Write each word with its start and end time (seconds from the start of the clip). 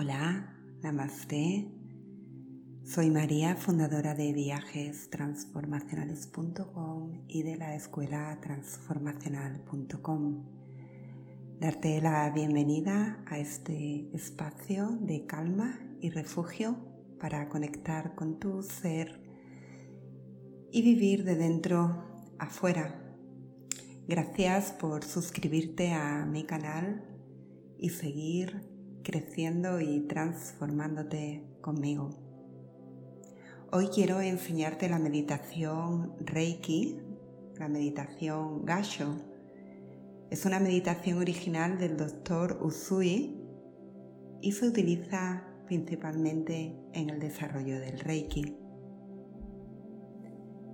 Hola, 0.00 0.54
namaste. 0.80 1.66
Soy 2.84 3.10
María, 3.10 3.56
fundadora 3.56 4.14
de 4.14 4.32
viajestransformacionales.com 4.32 7.24
y 7.26 7.42
de 7.42 7.56
la 7.56 7.74
escuela 7.74 8.38
transformacional.com. 8.40 10.44
Darte 11.58 12.00
la 12.00 12.30
bienvenida 12.30 13.24
a 13.26 13.40
este 13.40 14.08
espacio 14.14 14.86
de 15.00 15.26
calma 15.26 15.80
y 16.00 16.10
refugio 16.10 16.76
para 17.18 17.48
conectar 17.48 18.14
con 18.14 18.38
tu 18.38 18.62
ser 18.62 19.20
y 20.70 20.82
vivir 20.82 21.24
de 21.24 21.34
dentro 21.34 22.04
afuera. 22.38 23.16
Gracias 24.06 24.70
por 24.70 25.02
suscribirte 25.02 25.92
a 25.92 26.24
mi 26.24 26.44
canal 26.44 27.02
y 27.76 27.90
seguir 27.90 28.77
creciendo 29.08 29.80
y 29.80 30.00
transformándote 30.00 31.42
conmigo. 31.62 32.10
Hoy 33.72 33.88
quiero 33.88 34.20
enseñarte 34.20 34.86
la 34.90 34.98
meditación 34.98 36.12
Reiki, 36.20 37.00
la 37.56 37.68
meditación 37.68 38.66
Gasho. 38.66 39.16
Es 40.30 40.44
una 40.44 40.60
meditación 40.60 41.16
original 41.16 41.78
del 41.78 41.96
doctor 41.96 42.58
Usui 42.60 43.40
y 44.42 44.52
se 44.52 44.68
utiliza 44.68 45.42
principalmente 45.64 46.76
en 46.92 47.08
el 47.08 47.18
desarrollo 47.18 47.80
del 47.80 48.00
Reiki. 48.00 48.58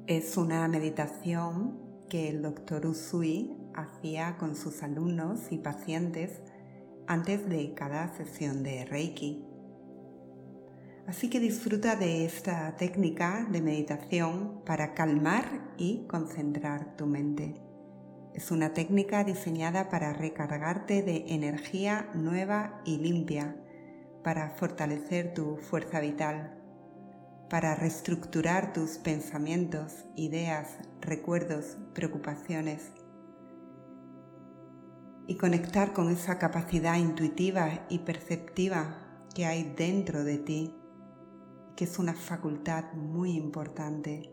Es 0.09 0.37
una 0.37 0.67
meditación 0.67 1.79
que 2.09 2.31
el 2.31 2.43
doctor 2.43 2.85
Usui 2.85 3.57
hacía 3.75 4.39
con 4.39 4.57
sus 4.57 4.83
alumnos 4.83 5.53
y 5.53 5.59
pacientes 5.59 6.41
antes 7.07 7.49
de 7.49 7.75
cada 7.75 8.09
sesión 8.17 8.63
de 8.63 8.85
Reiki. 8.85 9.45
Así 11.07 11.29
que 11.29 11.39
disfruta 11.39 11.97
de 11.97 12.25
esta 12.25 12.77
técnica 12.77 13.47
de 13.51 13.61
meditación 13.61 14.63
para 14.65 14.95
calmar 14.95 15.75
y 15.77 16.07
concentrar 16.07 16.97
tu 16.97 17.07
mente. 17.07 17.55
Es 18.35 18.51
una 18.51 18.73
técnica 18.73 19.23
diseñada 19.23 19.91
para 19.91 20.13
recargarte 20.13 21.03
de 21.03 21.25
energía 21.29 22.09
nueva 22.15 22.81
y 22.85 22.97
limpia, 22.97 23.55
para 24.23 24.51
fortalecer 24.51 25.35
tu 25.35 25.57
fuerza 25.57 26.01
vital, 26.01 26.59
para 27.51 27.75
reestructurar 27.75 28.73
tus 28.73 28.99
pensamientos, 28.99 30.07
ideas, 30.17 30.79
recuerdos, 31.01 31.77
preocupaciones 31.95 32.91
y 35.27 35.37
conectar 35.37 35.93
con 35.93 36.11
esa 36.11 36.39
capacidad 36.39 36.97
intuitiva 36.97 37.87
y 37.89 38.01
perceptiva 38.01 39.27
que 39.35 39.47
hay 39.47 39.75
dentro 39.77 40.25
de 40.25 40.39
ti, 40.39 40.75
que 41.77 41.85
es 41.85 41.99
una 41.99 42.15
facultad 42.15 42.93
muy 42.93 43.33
importante 43.33 44.31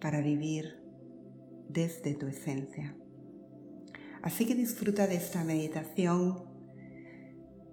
para 0.00 0.20
vivir 0.20 0.82
desde 1.68 2.14
tu 2.14 2.26
esencia. 2.26 2.96
Así 4.22 4.46
que 4.46 4.54
disfruta 4.54 5.06
de 5.06 5.16
esta 5.16 5.42
meditación. 5.42 6.44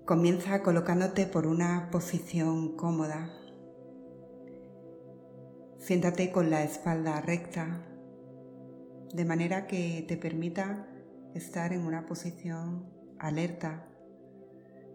Comienza 0.05 0.63
colocándote 0.63 1.27
por 1.27 1.45
una 1.45 1.89
posición 1.91 2.75
cómoda. 2.75 3.29
Siéntate 5.77 6.31
con 6.31 6.49
la 6.49 6.63
espalda 6.63 7.21
recta, 7.21 7.85
de 9.13 9.25
manera 9.25 9.67
que 9.67 10.05
te 10.07 10.17
permita 10.17 10.87
estar 11.33 11.73
en 11.73 11.81
una 11.81 12.05
posición 12.05 12.89
alerta 13.17 13.85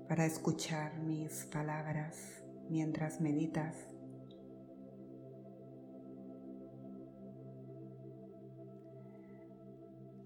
para 0.08 0.26
escuchar 0.26 0.98
mis 1.00 1.46
palabras 1.46 2.44
mientras 2.68 3.20
meditas. 3.20 3.74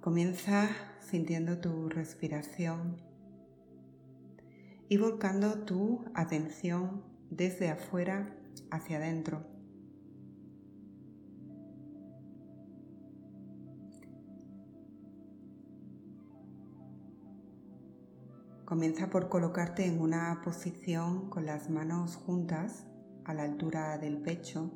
Comienza 0.00 0.69
sintiendo 1.00 1.59
tu 1.59 1.88
respiración 1.88 2.97
y 4.88 4.97
volcando 4.97 5.65
tu 5.65 6.04
atención 6.15 7.04
desde 7.31 7.69
afuera 7.69 8.34
hacia 8.71 8.97
adentro. 8.97 9.58
Comienza 18.69 19.09
por 19.09 19.31
colocarte 19.31 19.87
en 19.87 19.99
una 19.99 20.43
posición 20.45 21.31
con 21.31 21.47
las 21.47 21.71
manos 21.71 22.17
juntas 22.17 22.84
a 23.25 23.33
la 23.33 23.45
altura 23.45 23.97
del 23.97 24.21
pecho, 24.21 24.71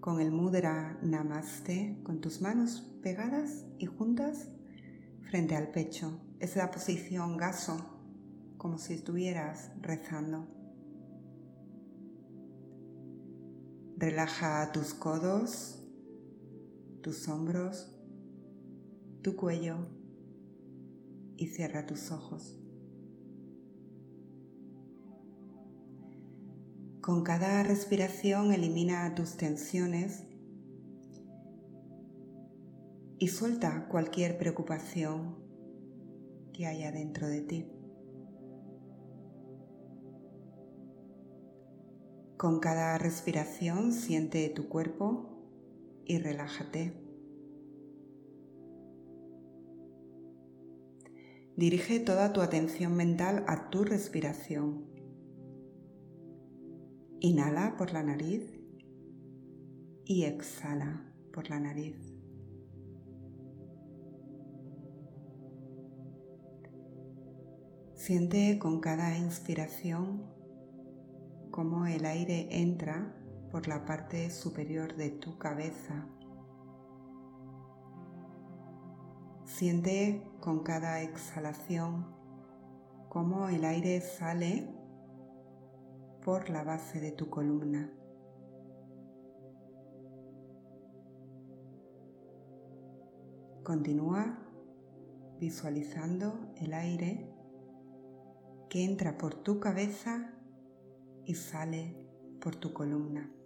con 0.00 0.20
el 0.20 0.32
mudra 0.32 0.98
namaste, 1.00 2.00
con 2.02 2.20
tus 2.20 2.40
manos 2.40 2.80
pegadas 3.00 3.64
y 3.78 3.86
juntas 3.86 4.48
frente 5.30 5.54
al 5.54 5.70
pecho. 5.70 6.20
Es 6.40 6.56
la 6.56 6.72
posición 6.72 7.36
gaso, 7.36 7.76
como 8.56 8.76
si 8.78 8.94
estuvieras 8.94 9.70
rezando. 9.80 10.48
Relaja 13.98 14.72
tus 14.72 14.94
codos, 14.94 15.80
tus 17.02 17.28
hombros, 17.28 17.88
tu 19.22 19.36
cuello 19.36 19.96
y 21.38 21.46
cierra 21.46 21.86
tus 21.86 22.10
ojos. 22.10 22.58
Con 27.00 27.22
cada 27.22 27.62
respiración 27.62 28.52
elimina 28.52 29.14
tus 29.14 29.38
tensiones 29.38 30.24
y 33.18 33.28
suelta 33.28 33.88
cualquier 33.88 34.36
preocupación 34.36 35.36
que 36.52 36.66
haya 36.66 36.92
dentro 36.92 37.28
de 37.28 37.40
ti. 37.40 37.66
Con 42.36 42.60
cada 42.60 42.98
respiración 42.98 43.92
siente 43.92 44.48
tu 44.50 44.68
cuerpo 44.68 45.40
y 46.04 46.18
relájate. 46.18 47.07
Dirige 51.58 51.98
toda 51.98 52.32
tu 52.32 52.40
atención 52.40 52.94
mental 52.94 53.44
a 53.48 53.68
tu 53.68 53.82
respiración. 53.82 54.84
Inhala 57.18 57.74
por 57.76 57.92
la 57.92 58.04
nariz 58.04 58.44
y 60.04 60.22
exhala 60.22 61.12
por 61.32 61.50
la 61.50 61.58
nariz. 61.58 61.96
Siente 67.96 68.60
con 68.60 68.78
cada 68.78 69.18
inspiración 69.18 70.30
cómo 71.50 71.88
el 71.88 72.04
aire 72.04 72.46
entra 72.52 73.20
por 73.50 73.66
la 73.66 73.84
parte 73.84 74.30
superior 74.30 74.94
de 74.94 75.10
tu 75.10 75.38
cabeza 75.38 76.06
Siente 79.48 80.22
con 80.40 80.62
cada 80.62 81.00
exhalación 81.00 82.06
cómo 83.08 83.48
el 83.48 83.64
aire 83.64 84.02
sale 84.02 84.68
por 86.22 86.50
la 86.50 86.62
base 86.62 87.00
de 87.00 87.12
tu 87.12 87.30
columna. 87.30 87.90
Continúa 93.64 94.38
visualizando 95.40 96.52
el 96.56 96.74
aire 96.74 97.34
que 98.68 98.84
entra 98.84 99.16
por 99.16 99.34
tu 99.34 99.58
cabeza 99.60 100.30
y 101.24 101.34
sale 101.34 101.96
por 102.38 102.54
tu 102.54 102.74
columna. 102.74 103.37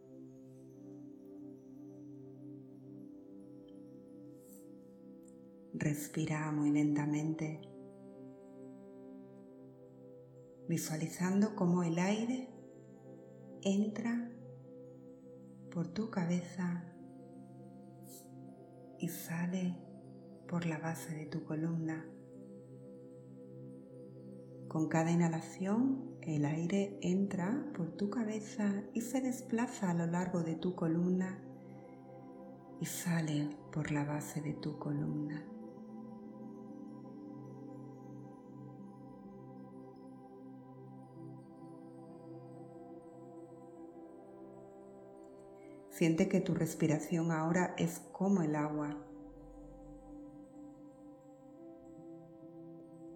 Respira 5.82 6.52
muy 6.52 6.70
lentamente, 6.70 7.60
visualizando 10.68 11.56
cómo 11.56 11.82
el 11.82 11.98
aire 11.98 12.48
entra 13.62 14.30
por 15.72 15.88
tu 15.88 16.08
cabeza 16.08 16.84
y 19.00 19.08
sale 19.08 19.76
por 20.46 20.66
la 20.66 20.78
base 20.78 21.16
de 21.16 21.26
tu 21.26 21.42
columna. 21.42 22.06
Con 24.68 24.88
cada 24.88 25.10
inhalación, 25.10 26.14
el 26.22 26.44
aire 26.44 26.96
entra 27.02 27.72
por 27.76 27.90
tu 27.96 28.08
cabeza 28.08 28.84
y 28.94 29.00
se 29.00 29.20
desplaza 29.20 29.90
a 29.90 29.94
lo 29.94 30.06
largo 30.06 30.44
de 30.44 30.54
tu 30.54 30.76
columna 30.76 31.42
y 32.80 32.86
sale 32.86 33.48
por 33.72 33.90
la 33.90 34.04
base 34.04 34.40
de 34.40 34.52
tu 34.52 34.78
columna. 34.78 35.51
Siente 46.02 46.28
que 46.28 46.40
tu 46.40 46.52
respiración 46.52 47.30
ahora 47.30 47.76
es 47.78 48.00
como 48.10 48.42
el 48.42 48.56
agua. 48.56 48.96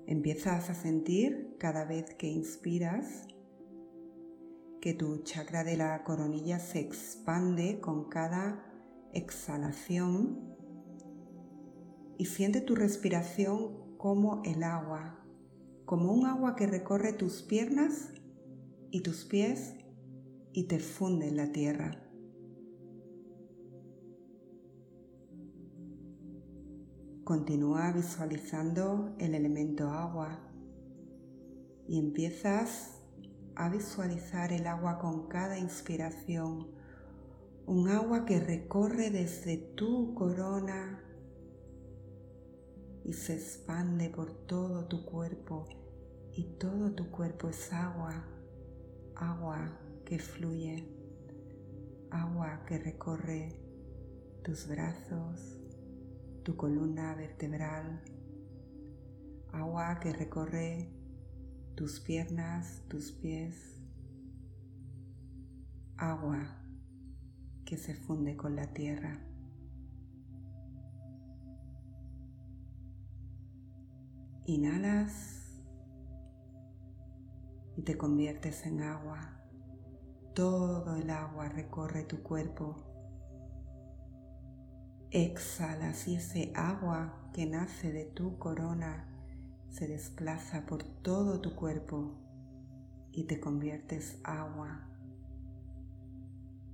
Empiezas 0.06 0.70
a 0.70 0.74
sentir 0.74 1.56
cada 1.58 1.84
vez 1.84 2.14
que 2.14 2.28
inspiras 2.28 3.26
que 4.80 4.94
tu 4.94 5.24
chakra 5.24 5.64
de 5.64 5.76
la 5.76 6.04
coronilla 6.04 6.60
se 6.60 6.78
expande 6.78 7.80
con 7.80 8.08
cada 8.08 8.64
exhalación 9.12 10.54
y 12.18 12.26
siente 12.26 12.60
tu 12.60 12.76
respiración 12.76 13.96
como 13.98 14.42
el 14.44 14.62
agua, 14.62 15.26
como 15.86 16.12
un 16.12 16.24
agua 16.24 16.54
que 16.54 16.68
recorre 16.68 17.12
tus 17.12 17.42
piernas 17.42 18.12
y 18.92 19.00
tus 19.00 19.24
pies 19.24 19.74
y 20.52 20.68
te 20.68 20.78
funde 20.78 21.26
en 21.26 21.36
la 21.36 21.50
tierra. 21.50 22.05
Continúa 27.26 27.90
visualizando 27.90 29.16
el 29.18 29.34
elemento 29.34 29.90
agua 29.90 30.38
y 31.88 31.98
empiezas 31.98 33.00
a 33.56 33.68
visualizar 33.68 34.52
el 34.52 34.64
agua 34.68 35.00
con 35.00 35.26
cada 35.26 35.58
inspiración, 35.58 36.68
un 37.66 37.88
agua 37.88 38.26
que 38.26 38.38
recorre 38.38 39.10
desde 39.10 39.56
tu 39.56 40.14
corona 40.14 41.02
y 43.02 43.12
se 43.12 43.34
expande 43.34 44.08
por 44.08 44.46
todo 44.46 44.86
tu 44.86 45.04
cuerpo. 45.04 45.66
Y 46.32 46.44
todo 46.60 46.92
tu 46.92 47.10
cuerpo 47.10 47.48
es 47.48 47.72
agua, 47.72 48.24
agua 49.16 49.76
que 50.04 50.20
fluye, 50.20 50.88
agua 52.08 52.62
que 52.68 52.78
recorre 52.78 53.48
tus 54.44 54.68
brazos, 54.68 55.65
tu 56.46 56.54
columna 56.54 57.12
vertebral, 57.16 58.00
agua 59.52 59.98
que 59.98 60.12
recorre 60.12 60.92
tus 61.74 61.98
piernas, 61.98 62.84
tus 62.86 63.10
pies, 63.10 63.82
agua 65.96 66.62
que 67.64 67.76
se 67.76 67.96
funde 67.96 68.36
con 68.36 68.54
la 68.54 68.72
tierra. 68.72 69.26
Inhalas 74.44 75.64
y 77.76 77.82
te 77.82 77.98
conviertes 77.98 78.66
en 78.66 78.82
agua. 78.82 79.42
Todo 80.32 80.94
el 80.94 81.10
agua 81.10 81.48
recorre 81.48 82.04
tu 82.04 82.22
cuerpo 82.22 82.95
Exhalas 85.10 86.08
y 86.08 86.16
ese 86.16 86.52
agua 86.54 87.30
que 87.32 87.46
nace 87.46 87.92
de 87.92 88.04
tu 88.04 88.38
corona 88.38 89.08
se 89.70 89.86
desplaza 89.86 90.66
por 90.66 90.82
todo 90.82 91.40
tu 91.40 91.54
cuerpo 91.54 92.14
y 93.12 93.24
te 93.24 93.38
conviertes 93.38 94.18
agua 94.24 94.88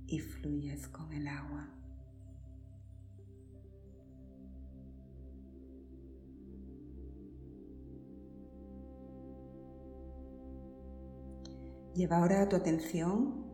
y 0.07 0.19
fluyes 0.19 0.87
con 0.87 1.13
el 1.13 1.27
agua. 1.27 1.69
Lleva 11.93 12.17
ahora 12.17 12.49
tu 12.49 12.55
atención 12.55 13.45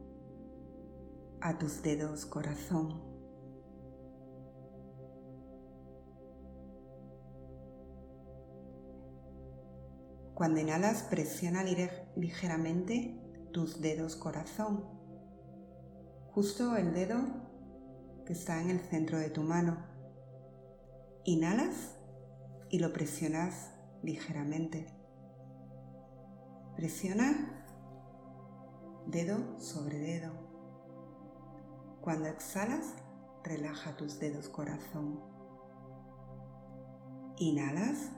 a 1.42 1.58
tus 1.58 1.82
dedos 1.82 2.26
corazón. 2.26 3.09
Cuando 10.40 10.62
inhalas, 10.62 11.04
presiona 11.04 11.66
ligeramente 12.16 13.14
tus 13.52 13.82
dedos 13.82 14.16
corazón, 14.16 14.86
justo 16.32 16.78
el 16.78 16.94
dedo 16.94 17.18
que 18.26 18.32
está 18.32 18.62
en 18.62 18.70
el 18.70 18.80
centro 18.80 19.20
de 19.20 19.32
tu 19.32 19.44
mano. 19.44 19.86
Inhalas 21.26 21.98
y 22.70 22.80
lo 22.80 22.94
presionas 22.94 23.74
ligeramente. 24.02 24.88
Presiona 26.78 27.66
dedo 29.08 29.60
sobre 29.60 30.00
dedo. 30.00 30.32
Cuando 32.00 32.30
exhalas, 32.30 32.94
relaja 33.44 33.98
tus 33.98 34.22
dedos 34.22 34.48
corazón. 34.48 35.20
Inhalas 37.36 38.12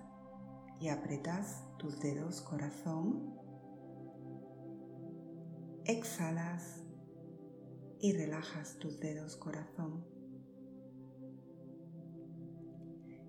y 0.81 0.89
apretas 0.89 1.63
tus 1.77 1.99
dedos 1.99 2.41
corazón. 2.41 3.37
Exhalas 5.85 6.83
y 7.99 8.13
relajas 8.13 8.79
tus 8.79 8.99
dedos 8.99 9.35
corazón. 9.35 10.03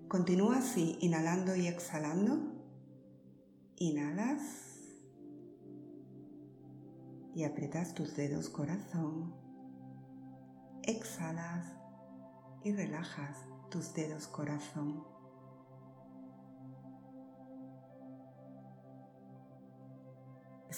Continúa 0.07 0.57
así, 0.57 0.97
inhalando 0.99 1.55
y 1.55 1.67
exhalando. 1.67 2.39
Inhalas 3.75 4.41
y 7.35 7.43
apretas 7.43 7.93
tus 7.93 8.15
dedos 8.15 8.49
corazón. 8.49 9.35
Exhalas 10.81 11.67
y 12.63 12.71
relajas 12.71 13.45
tus 13.69 13.93
dedos 13.93 14.27
corazón. 14.27 15.12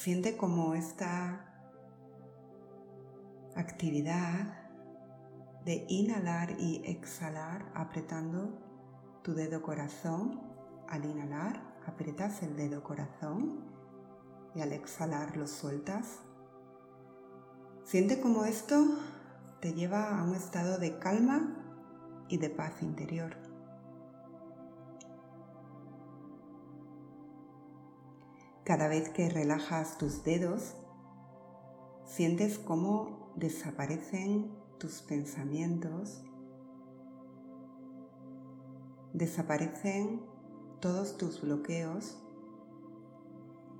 Siente 0.05 0.37
como 0.37 0.75
esta 0.75 1.51
actividad 3.55 4.69
de 5.65 5.83
inhalar 5.89 6.59
y 6.59 6.83
exhalar 6.85 7.71
apretando 7.73 8.53
tu 9.23 9.33
dedo 9.33 9.63
corazón. 9.63 10.43
Al 10.87 11.05
inhalar 11.05 11.59
apretas 11.87 12.43
el 12.43 12.55
dedo 12.55 12.83
corazón 12.83 13.63
y 14.53 14.61
al 14.61 14.73
exhalar 14.73 15.37
lo 15.37 15.47
sueltas. 15.47 16.19
Siente 17.83 18.21
como 18.21 18.45
esto 18.45 18.85
te 19.59 19.73
lleva 19.73 20.19
a 20.19 20.23
un 20.23 20.35
estado 20.35 20.77
de 20.77 20.99
calma 20.99 21.47
y 22.29 22.37
de 22.37 22.51
paz 22.51 22.83
interior. 22.83 23.44
Cada 28.65 28.87
vez 28.87 29.09
que 29.09 29.29
relajas 29.29 29.99
tus 29.99 30.23
dedos, 30.23 30.73
sientes 32.03 32.57
cómo 32.57 33.31
desaparecen 33.35 34.51
tus 34.79 35.03
pensamientos, 35.03 36.23
desaparecen 39.13 40.25
todos 40.81 41.15
tus 41.15 41.41
bloqueos 41.41 42.17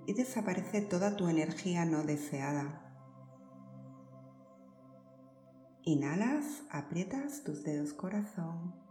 y 0.06 0.13
desaparece 0.13 0.82
toda 0.82 1.18
tu 1.18 1.30
energía 1.30 1.84
no 1.86 2.04
deseada. 2.04 2.84
Inhalas, 5.82 6.62
aprietas 6.70 7.44
tus 7.44 7.63
dedos 7.63 7.94
corazón 7.94 8.85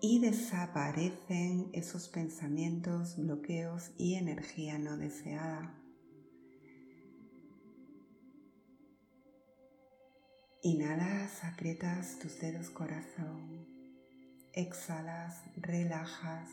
y 0.00 0.20
desaparecen 0.20 1.70
esos 1.72 2.08
pensamientos, 2.08 3.16
bloqueos 3.16 3.90
y 3.98 4.14
energía 4.14 4.78
no 4.78 4.96
deseada. 4.96 5.74
Inhalas, 10.62 11.44
aprietas 11.44 12.18
tus 12.18 12.38
dedos 12.40 12.70
corazón. 12.70 13.66
Exhalas, 14.52 15.42
relajas. 15.56 16.50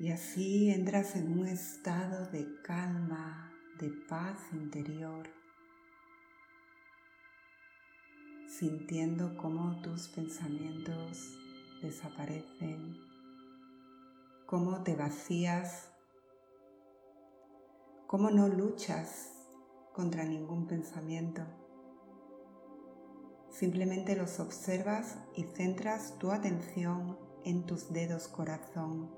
Y 0.00 0.10
así 0.10 0.70
entras 0.70 1.16
en 1.16 1.38
un 1.38 1.46
estado 1.46 2.30
de 2.30 2.46
calma, 2.62 3.52
de 3.78 3.90
paz 4.08 4.38
interior 4.52 5.41
sintiendo 8.58 9.34
cómo 9.38 9.80
tus 9.80 10.08
pensamientos 10.08 11.38
desaparecen, 11.80 12.98
cómo 14.46 14.82
te 14.82 14.94
vacías, 14.94 15.90
cómo 18.06 18.30
no 18.30 18.48
luchas 18.48 19.32
contra 19.94 20.24
ningún 20.24 20.66
pensamiento. 20.66 21.42
Simplemente 23.50 24.16
los 24.16 24.38
observas 24.38 25.16
y 25.34 25.44
centras 25.44 26.18
tu 26.18 26.30
atención 26.30 27.18
en 27.44 27.64
tus 27.64 27.90
dedos 27.90 28.28
corazón. 28.28 29.10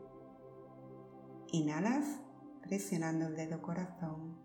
Inhalas 1.49 2.21
presionando 2.63 3.27
el 3.27 3.37
dedo 3.37 3.63
corazón. 3.63 4.39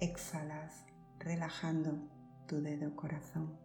Exhalas 0.00 0.86
relajando 1.20 2.19
tu 2.50 2.60
dedo 2.60 2.96
corazón. 2.96 3.56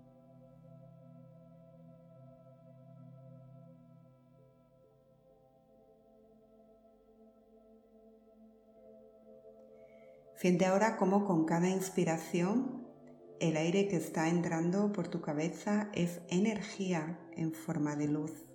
Siente 10.35 10.67
ahora 10.67 10.97
cómo 10.97 11.25
con 11.25 11.45
cada 11.45 11.67
inspiración 11.67 12.85
el 13.39 13.57
aire 13.57 13.87
que 13.87 13.95
está 13.95 14.29
entrando 14.29 14.91
por 14.93 15.07
tu 15.07 15.19
cabeza 15.19 15.89
es 15.95 16.21
energía 16.29 17.19
en 17.35 17.53
forma 17.53 17.95
de 17.95 18.07
luz. 18.07 18.45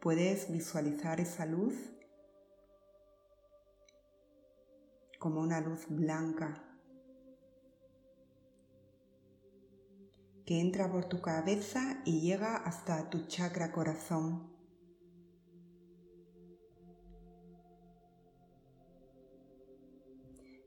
Puedes 0.00 0.50
visualizar 0.50 1.20
esa 1.20 1.44
luz 1.44 1.93
como 5.24 5.40
una 5.40 5.62
luz 5.62 5.86
blanca 5.88 6.62
que 10.44 10.60
entra 10.60 10.92
por 10.92 11.06
tu 11.06 11.22
cabeza 11.22 12.02
y 12.04 12.20
llega 12.20 12.56
hasta 12.56 13.08
tu 13.08 13.26
chakra 13.26 13.72
corazón. 13.72 14.52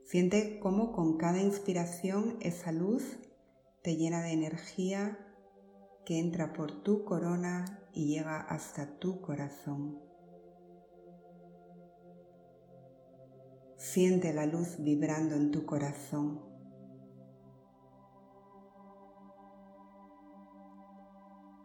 Siente 0.02 0.60
cómo 0.60 0.92
con 0.92 1.18
cada 1.18 1.40
inspiración 1.40 2.38
esa 2.42 2.72
luz 2.72 3.20
te 3.84 3.96
llena 3.96 4.24
de 4.24 4.32
energía 4.32 5.20
que 6.04 6.18
entra 6.18 6.54
por 6.54 6.82
tu 6.82 7.06
corona 7.06 7.88
y 7.94 8.08
llega 8.08 8.42
hasta 8.42 8.98
tu 8.98 9.22
corazón. 9.22 10.07
Siente 13.94 14.34
la 14.34 14.46
luz 14.46 14.76
vibrando 14.80 15.36
en 15.36 15.50
tu 15.50 15.66
corazón. 15.66 16.42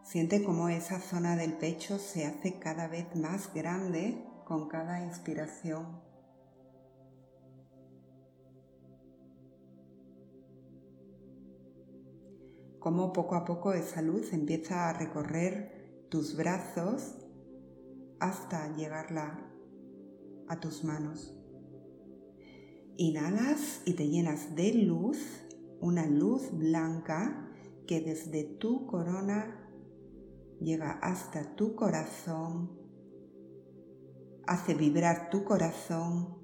Siente 0.05 0.45
cómo 0.45 0.69
esa 0.69 1.01
zona 1.01 1.35
del 1.35 1.55
pecho 1.55 1.99
se 1.99 2.25
hace 2.25 2.61
cada 2.61 2.87
vez 2.87 3.17
más 3.17 3.53
grande 3.53 4.25
con 4.45 4.69
cada 4.69 5.05
inspiración. 5.05 6.01
Cómo 12.79 13.13
poco 13.13 13.35
a 13.35 13.45
poco 13.45 13.73
esa 13.73 14.01
luz 14.01 14.33
empieza 14.33 14.89
a 14.89 14.93
recorrer 14.93 16.07
tus 16.09 16.37
brazos 16.37 17.17
hasta 18.21 18.77
llegarla 18.77 19.41
a 20.47 20.61
tus 20.61 20.85
manos. 20.85 21.42
Inhalas 22.99 23.81
y 23.87 23.95
te 23.95 24.09
llenas 24.09 24.55
de 24.55 24.75
luz, 24.75 25.19
una 25.81 26.07
luz 26.07 26.51
blanca 26.53 27.51
que 27.87 28.03
desde 28.03 28.45
tu 28.45 28.87
corona 28.87 29.71
llega 30.61 30.93
hasta 31.01 31.57
tu 31.57 31.75
corazón, 31.75 32.71
hace 34.47 34.75
vibrar 34.75 35.31
tu 35.31 35.43
corazón, 35.43 36.39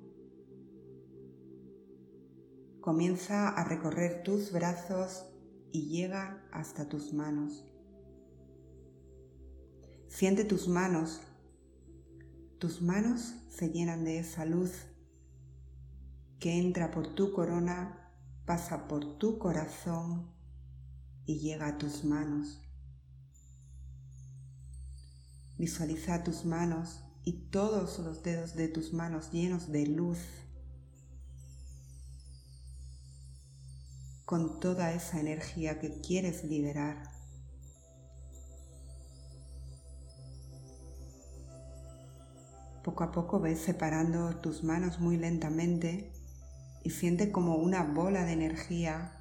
comienza 2.80 3.50
a 3.50 3.64
recorrer 3.64 4.22
tus 4.22 4.50
brazos 4.50 5.26
y 5.70 5.88
llega 5.88 6.48
hasta 6.50 6.88
tus 6.88 7.12
manos. 7.12 7.66
Siente 10.08 10.44
tus 10.44 10.66
manos, 10.66 11.20
tus 12.58 12.80
manos 12.80 13.34
se 13.48 13.68
llenan 13.70 14.04
de 14.04 14.18
esa 14.18 14.46
luz 14.46 14.86
que 16.38 16.58
entra 16.58 16.90
por 16.90 17.14
tu 17.14 17.32
corona, 17.32 18.12
pasa 18.44 18.86
por 18.86 19.18
tu 19.18 19.38
corazón 19.38 20.32
y 21.26 21.40
llega 21.40 21.66
a 21.68 21.78
tus 21.78 22.04
manos. 22.04 22.60
Visualiza 25.58 26.22
tus 26.22 26.44
manos 26.44 27.02
y 27.24 27.32
todos 27.50 27.98
los 27.98 28.22
dedos 28.22 28.54
de 28.54 28.68
tus 28.68 28.92
manos 28.92 29.32
llenos 29.32 29.72
de 29.72 29.86
luz, 29.86 30.18
con 34.24 34.60
toda 34.60 34.92
esa 34.92 35.18
energía 35.18 35.80
que 35.80 36.00
quieres 36.00 36.44
liberar. 36.44 37.10
Poco 42.84 43.04
a 43.04 43.10
poco 43.10 43.40
ves 43.40 43.58
separando 43.58 44.36
tus 44.36 44.62
manos 44.62 45.00
muy 45.00 45.16
lentamente 45.16 46.17
y 46.88 46.90
siente 46.90 47.30
como 47.30 47.56
una 47.56 47.82
bola 47.82 48.24
de 48.24 48.32
energía 48.32 49.20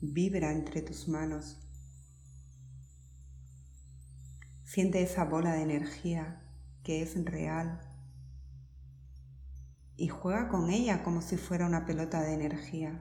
vibra 0.00 0.50
entre 0.50 0.82
tus 0.82 1.06
manos. 1.06 1.60
Siente 4.64 5.00
esa 5.00 5.24
bola 5.24 5.52
de 5.52 5.62
energía 5.62 6.42
que 6.82 7.02
es 7.02 7.14
real 7.24 7.80
y 9.96 10.08
juega 10.08 10.48
con 10.48 10.70
ella 10.70 11.04
como 11.04 11.22
si 11.22 11.36
fuera 11.36 11.66
una 11.66 11.86
pelota 11.86 12.20
de 12.20 12.34
energía. 12.34 13.00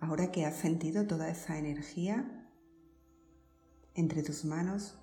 Ahora 0.00 0.32
que 0.32 0.46
has 0.46 0.56
sentido 0.56 1.06
toda 1.06 1.28
esa 1.28 1.58
energía, 1.58 2.39
entre 4.00 4.22
tus 4.22 4.44
manos, 4.44 4.98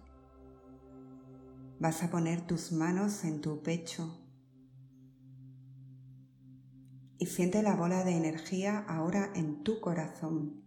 vas 1.80 2.04
a 2.04 2.10
poner 2.10 2.46
tus 2.46 2.72
manos 2.72 3.24
en 3.24 3.42
tu 3.42 3.62
pecho 3.62 4.20
y 7.20 7.28
siente 7.28 7.62
la 7.62 7.76
bola 7.76 8.04
de 8.04 8.18
energía 8.18 8.80
ahora 8.88 9.32
en 9.36 9.64
tu 9.64 9.80
corazón. 9.80 10.64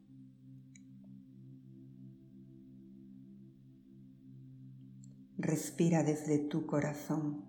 Respira 5.36 6.02
desde 6.02 6.38
tu 6.38 6.66
corazón. 6.66 7.44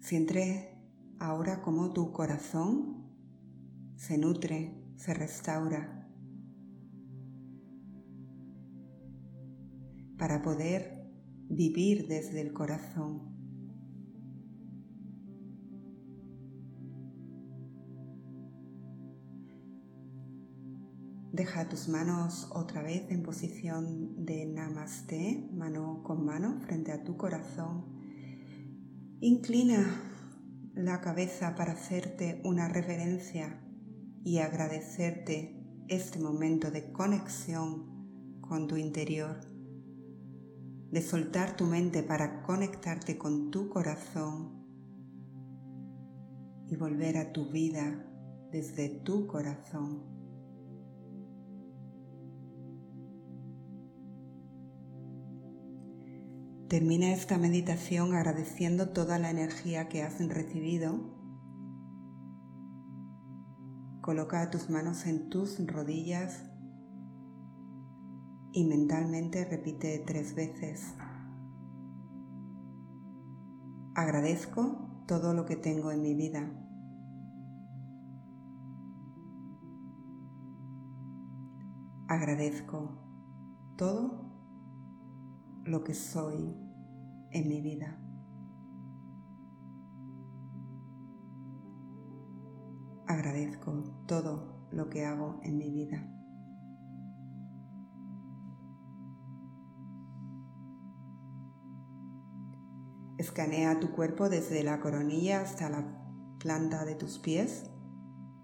Siente 0.00 0.79
ahora 1.20 1.60
como 1.60 1.92
tu 1.92 2.12
corazón 2.12 3.04
se 3.96 4.16
nutre, 4.16 4.74
se 4.96 5.14
restaura, 5.14 6.08
para 10.16 10.42
poder 10.42 11.10
vivir 11.48 12.08
desde 12.08 12.40
el 12.40 12.52
corazón. 12.52 13.30
Deja 21.32 21.68
tus 21.68 21.88
manos 21.88 22.50
otra 22.52 22.82
vez 22.82 23.10
en 23.10 23.22
posición 23.22 24.24
de 24.26 24.46
namaste, 24.46 25.48
mano 25.54 26.02
con 26.02 26.24
mano 26.24 26.60
frente 26.60 26.92
a 26.92 27.04
tu 27.04 27.16
corazón. 27.16 27.84
Inclina 29.20 30.10
la 30.74 31.00
cabeza 31.00 31.54
para 31.54 31.72
hacerte 31.72 32.40
una 32.44 32.68
reverencia 32.68 33.60
y 34.24 34.38
agradecerte 34.38 35.56
este 35.88 36.18
momento 36.18 36.70
de 36.70 36.92
conexión 36.92 38.40
con 38.40 38.68
tu 38.68 38.76
interior, 38.76 39.40
de 40.90 41.02
soltar 41.02 41.56
tu 41.56 41.64
mente 41.64 42.02
para 42.02 42.42
conectarte 42.42 43.18
con 43.18 43.50
tu 43.50 43.68
corazón 43.68 44.60
y 46.68 46.76
volver 46.76 47.16
a 47.16 47.32
tu 47.32 47.50
vida 47.50 48.06
desde 48.52 48.88
tu 48.88 49.26
corazón. 49.26 50.19
Termina 56.70 57.10
esta 57.10 57.36
meditación 57.36 58.14
agradeciendo 58.14 58.90
toda 58.90 59.18
la 59.18 59.28
energía 59.28 59.88
que 59.88 60.04
has 60.04 60.24
recibido. 60.28 61.00
Coloca 64.00 64.48
tus 64.50 64.70
manos 64.70 65.04
en 65.06 65.30
tus 65.30 65.58
rodillas 65.66 66.48
y 68.52 68.62
mentalmente 68.68 69.44
repite 69.46 69.98
tres 70.06 70.36
veces. 70.36 70.94
Agradezco 73.96 75.04
todo 75.08 75.34
lo 75.34 75.46
que 75.46 75.56
tengo 75.56 75.90
en 75.90 76.02
mi 76.02 76.14
vida. 76.14 76.52
Agradezco 82.06 82.96
todo 83.76 84.19
lo 85.70 85.84
que 85.84 85.94
soy 85.94 86.54
en 87.30 87.48
mi 87.48 87.60
vida. 87.60 87.98
agradezco 93.10 93.82
todo 94.06 94.68
lo 94.70 94.88
que 94.88 95.04
hago 95.04 95.40
en 95.42 95.58
mi 95.58 95.70
vida. 95.70 96.06
Escanea 103.18 103.80
tu 103.80 103.90
cuerpo 103.90 104.28
desde 104.28 104.62
la 104.62 104.80
coronilla 104.80 105.42
hasta 105.42 105.68
la 105.68 105.84
planta 106.38 106.84
de 106.84 106.94
tus 106.94 107.18
pies 107.18 107.70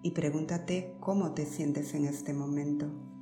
y 0.02 0.10
pregúntate 0.10 0.98
cómo 1.00 1.32
te 1.32 1.46
sientes 1.46 1.94
en 1.94 2.04
este 2.04 2.34
momento. 2.34 3.15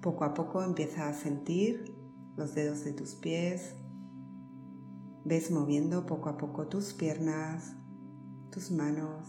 Poco 0.00 0.24
a 0.24 0.32
poco 0.32 0.62
empieza 0.62 1.08
a 1.08 1.12
sentir 1.12 1.94
los 2.36 2.54
dedos 2.54 2.84
de 2.84 2.94
tus 2.94 3.14
pies. 3.16 3.74
Ves 5.26 5.50
moviendo 5.50 6.06
poco 6.06 6.30
a 6.30 6.38
poco 6.38 6.68
tus 6.68 6.94
piernas, 6.94 7.76
tus 8.50 8.70
manos. 8.70 9.28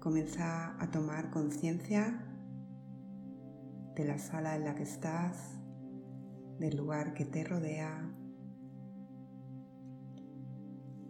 Comienza 0.00 0.76
a 0.78 0.90
tomar 0.90 1.30
conciencia 1.30 2.26
de 3.94 4.04
la 4.04 4.18
sala 4.18 4.54
en 4.54 4.64
la 4.64 4.74
que 4.74 4.82
estás, 4.82 5.58
del 6.58 6.76
lugar 6.76 7.14
que 7.14 7.24
te 7.24 7.42
rodea. 7.42 8.14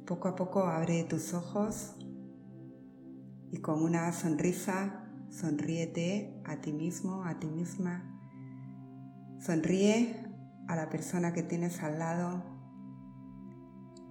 Poco 0.06 0.28
a 0.28 0.36
poco 0.36 0.62
abre 0.66 1.02
tus 1.02 1.34
ojos 1.34 1.96
y 3.50 3.60
con 3.60 3.82
una 3.82 4.12
sonrisa 4.12 5.05
sonríete 5.38 6.40
a 6.44 6.56
ti 6.56 6.72
mismo, 6.72 7.24
a 7.24 7.38
ti 7.38 7.46
misma. 7.46 8.02
Sonríe 9.38 10.16
a 10.66 10.76
la 10.76 10.88
persona 10.88 11.32
que 11.32 11.42
tienes 11.42 11.82
al 11.82 11.98
lado 11.98 12.42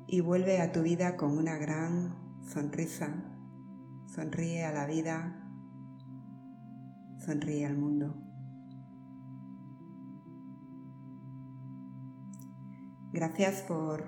y 0.07 0.21
vuelve 0.21 0.61
a 0.61 0.71
tu 0.71 0.83
vida 0.83 1.17
con 1.17 1.37
una 1.37 1.57
gran 1.57 2.15
sonrisa. 2.45 3.09
Sonríe 4.07 4.65
a 4.65 4.71
la 4.71 4.85
vida, 4.85 5.49
sonríe 7.17 7.65
al 7.65 7.77
mundo. 7.77 8.15
Gracias 13.11 13.61
por 13.61 14.03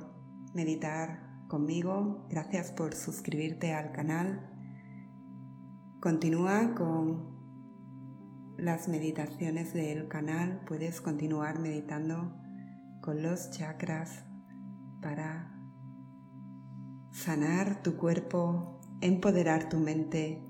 meditar 0.54 1.48
conmigo, 1.48 2.28
gracias 2.30 2.72
por 2.72 2.94
suscribirte 2.94 3.74
al 3.74 3.92
canal. 3.92 4.57
Continúa 6.08 6.74
con 6.74 7.36
las 8.58 8.88
meditaciones 8.88 9.74
del 9.74 10.08
canal, 10.08 10.62
puedes 10.66 11.02
continuar 11.02 11.60
meditando 11.60 12.32
con 13.02 13.22
los 13.22 13.52
chakras 13.52 14.24
para 15.02 15.54
sanar 17.12 17.84
tu 17.84 17.98
cuerpo, 17.98 18.80
empoderar 19.02 19.68
tu 19.68 19.80
mente 19.80 20.50